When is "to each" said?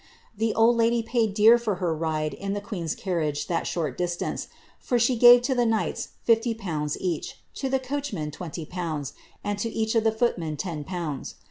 9.59-9.93